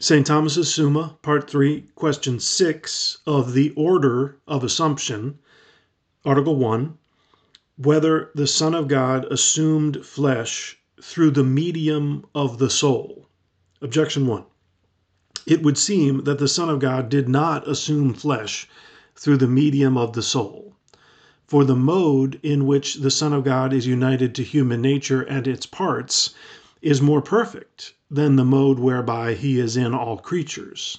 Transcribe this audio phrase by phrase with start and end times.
[0.00, 0.24] St.
[0.24, 5.40] Thomas's Summa, Part 3, Question 6 of the Order of Assumption,
[6.24, 6.96] Article 1,
[7.76, 13.26] whether the Son of God assumed flesh through the medium of the soul.
[13.82, 14.44] Objection 1.
[15.46, 18.68] It would seem that the Son of God did not assume flesh
[19.16, 20.76] through the medium of the soul.
[21.48, 25.48] For the mode in which the Son of God is united to human nature and
[25.48, 26.34] its parts
[26.80, 30.98] is more perfect than the mode whereby he is in all creatures.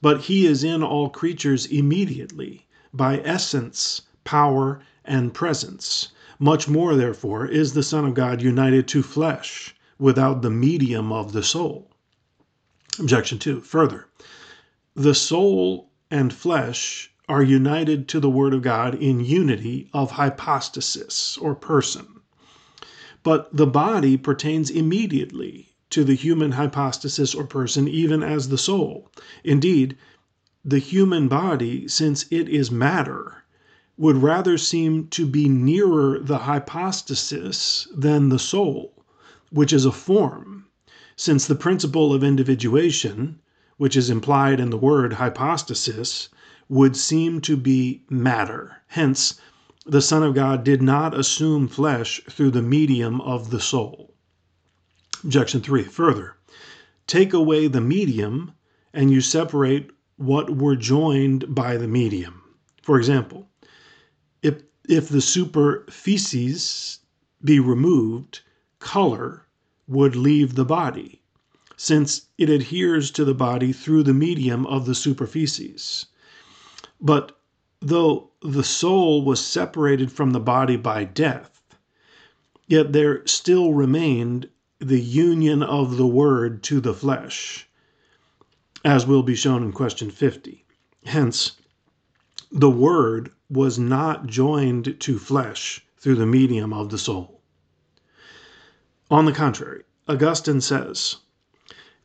[0.00, 6.08] But he is in all creatures immediately, by essence, power, and presence.
[6.38, 11.32] Much more, therefore, is the Son of God united to flesh without the medium of
[11.32, 11.90] the soul.
[12.98, 13.60] Objection 2.
[13.60, 14.06] Further,
[14.94, 21.36] the soul and flesh are united to the Word of God in unity of hypostasis
[21.38, 22.15] or person.
[23.26, 29.10] But the body pertains immediately to the human hypostasis or person, even as the soul.
[29.42, 29.96] Indeed,
[30.64, 33.42] the human body, since it is matter,
[33.96, 39.02] would rather seem to be nearer the hypostasis than the soul,
[39.50, 40.66] which is a form,
[41.16, 43.40] since the principle of individuation,
[43.76, 46.28] which is implied in the word hypostasis,
[46.68, 48.82] would seem to be matter.
[48.86, 49.40] Hence,
[49.86, 54.14] the Son of God did not assume flesh through the medium of the soul.
[55.22, 55.84] Objection 3.
[55.84, 56.36] Further,
[57.06, 58.52] take away the medium
[58.92, 62.42] and you separate what were joined by the medium.
[62.82, 63.48] For example,
[64.42, 66.98] if, if the superficies
[67.44, 68.40] be removed,
[68.80, 69.46] color
[69.86, 71.22] would leave the body,
[71.76, 76.06] since it adheres to the body through the medium of the superficies.
[77.00, 77.35] But
[77.82, 81.62] though the soul was separated from the body by death,
[82.66, 87.68] yet there still remained the union of the Word to the flesh,
[88.82, 90.64] as will be shown in question 50.
[91.04, 91.52] Hence,
[92.50, 97.42] the Word was not joined to flesh through the medium of the soul.
[99.10, 101.16] On the contrary, Augustine says,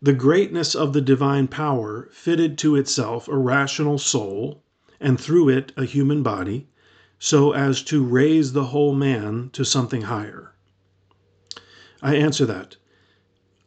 [0.01, 4.63] The greatness of the divine power fitted to itself a rational soul
[5.01, 6.67] and through it a human body,
[7.19, 10.53] so as to raise the whole man to something higher?
[12.01, 12.77] I answer that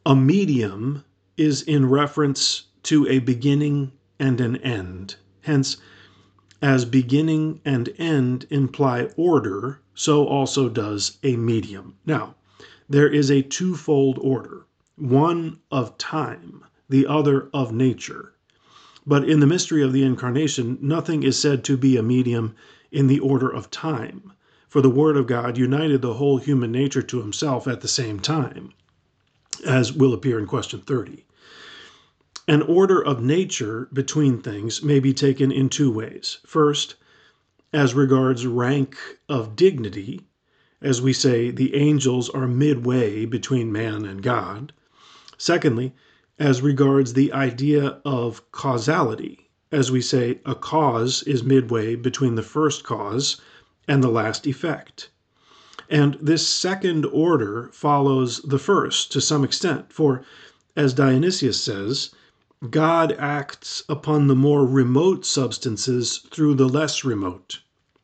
[0.05, 1.03] a medium
[1.37, 5.15] is in reference to a beginning and an end.
[5.41, 5.77] Hence,
[6.61, 11.95] as beginning and end imply order, so also does a medium.
[12.05, 12.35] Now,
[12.87, 18.34] there is a twofold order one of time, the other of nature.
[19.07, 22.55] But in the mystery of the Incarnation, nothing is said to be a medium
[22.91, 24.33] in the order of time,
[24.67, 28.19] for the Word of God united the whole human nature to himself at the same
[28.19, 28.71] time,
[29.63, 31.23] as will appear in question 30.
[32.47, 36.39] An order of nature between things may be taken in two ways.
[36.45, 36.95] First,
[37.71, 38.97] as regards rank
[39.29, 40.21] of dignity,
[40.81, 44.73] as we say, the angels are midway between man and God.
[45.37, 45.93] Secondly,
[46.37, 52.43] as regards the idea of causality, as we say, a cause is midway between the
[52.43, 53.39] first cause
[53.87, 55.09] and the last effect.
[55.89, 60.23] And this second order follows the first to some extent, for,
[60.75, 62.13] as Dionysius says,
[62.69, 67.59] God acts upon the more remote substances through the less remote.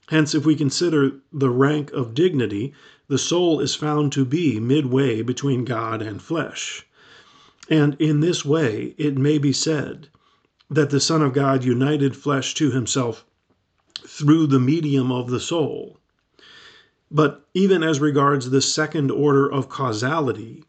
[0.09, 2.74] Hence, if we consider the rank of dignity,
[3.08, 6.86] the soul is found to be midway between God and flesh.
[7.70, 10.10] And in this way, it may be said
[10.70, 13.24] that the Son of God united flesh to himself
[14.08, 16.00] through the medium of the soul.
[17.12, 20.64] But even as regards the second order of causality,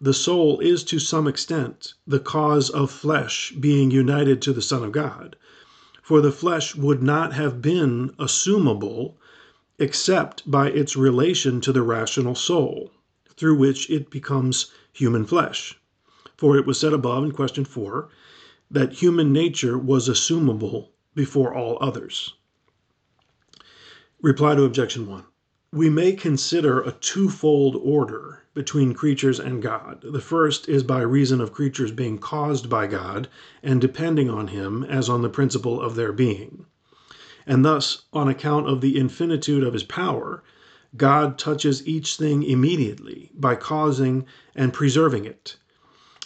[0.00, 4.82] the soul is to some extent the cause of flesh being united to the Son
[4.82, 5.36] of God.
[6.02, 9.14] For the flesh would not have been assumable
[9.78, 12.90] except by its relation to the rational soul,
[13.36, 15.78] through which it becomes human flesh.
[16.42, 18.08] For it was said above in question 4
[18.68, 22.34] that human nature was assumable before all others.
[24.20, 25.22] Reply to objection 1.
[25.72, 30.00] We may consider a twofold order between creatures and God.
[30.02, 33.28] The first is by reason of creatures being caused by God
[33.62, 36.66] and depending on Him as on the principle of their being.
[37.46, 40.42] And thus, on account of the infinitude of His power,
[40.96, 44.26] God touches each thing immediately by causing
[44.56, 45.56] and preserving it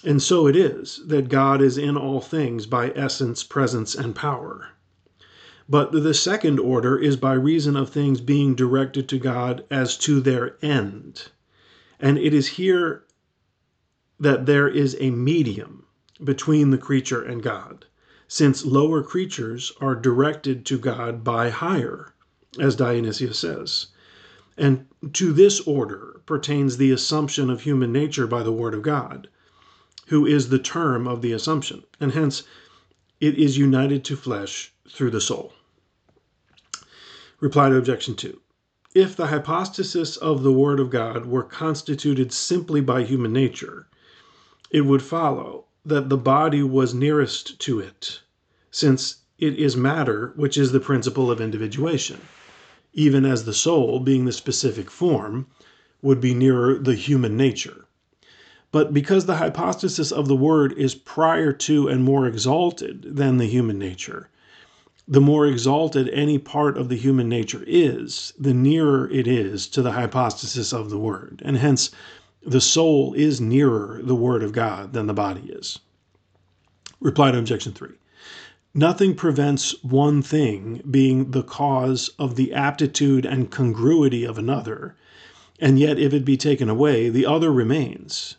[0.06, 4.68] and so it is that God is in all things by essence, presence, and power.
[5.68, 10.20] But the second order is by reason of things being directed to God as to
[10.20, 11.24] their end.
[11.98, 13.02] And it is here
[14.20, 15.86] that there is a medium,
[16.22, 17.84] between the creature and God,
[18.28, 22.14] since lower creatures are directed to God by higher,
[22.60, 23.88] as Dionysius says.
[24.56, 29.28] And to this order pertains the assumption of human nature by the Word of God,
[30.06, 32.42] who is the term of the assumption, and hence
[33.20, 35.52] it is united to flesh through the soul.
[37.40, 38.40] Reply to objection 2.
[38.94, 43.88] If the hypostasis of the Word of God were constituted simply by human nature,
[44.70, 48.20] it would follow that the body was nearest to it,
[48.70, 52.20] since it is matter which is the principle of individuation,
[52.92, 55.46] even as the soul, being the specific form,
[56.00, 57.85] would be nearer the human nature.
[58.72, 63.46] But because the hypostasis of the Word is prior to and more exalted than the
[63.46, 64.28] human nature,
[65.08, 69.82] the more exalted any part of the human nature is, the nearer it is to
[69.82, 71.90] the hypostasis of the Word, and hence
[72.44, 75.78] the soul is nearer the Word of God than the body is.
[77.00, 77.90] Reply to Objection 3.
[78.74, 84.96] Nothing prevents one thing being the cause of the aptitude and congruity of another,
[85.60, 88.36] and yet if it be taken away, the other remains.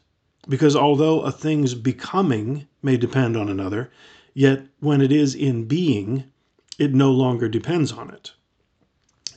[0.49, 3.91] Because although a thing's becoming may depend on another,
[4.33, 6.23] yet when it is in being,
[6.79, 8.31] it no longer depends on it.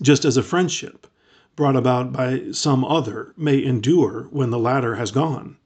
[0.00, 1.06] Just as a friendship
[1.56, 5.56] brought about by some other may endure when the latter has gone.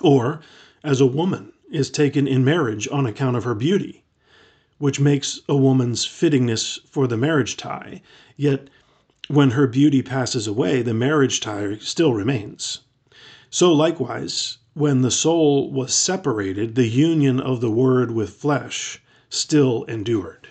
[0.00, 0.40] Or
[0.82, 4.04] as a woman is taken in marriage on account of her beauty,
[4.78, 8.00] which makes a woman's fittingness for the marriage tie,
[8.36, 8.68] yet
[9.28, 12.80] when her beauty passes away, the marriage tie still remains.
[13.50, 19.00] So likewise, when the soul was separated, the union of the Word with flesh
[19.30, 20.48] still endured.